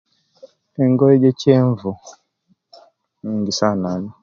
[0.83, 1.89] Engoye egye kyenvu
[3.27, 3.89] ingisana